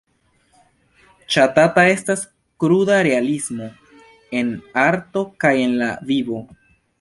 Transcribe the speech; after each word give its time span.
Ŝatata 1.33 1.83
estas 1.89 2.23
kruda 2.63 2.97
realismo, 3.09 3.69
en 4.41 4.51
arto 4.87 5.25
kaj 5.47 5.53
en 5.69 5.77
la 5.85 5.93
vivo. 6.11 6.43